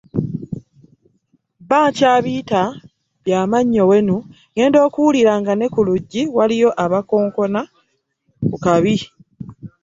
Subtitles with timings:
[1.63, 2.61] Mba nkyabiyita
[3.23, 4.15] byamannyowenu,
[4.53, 7.61] ŋŋenda okuwulira nga ne ku luggi waliyo abakonkona
[8.49, 8.95] ku kabi.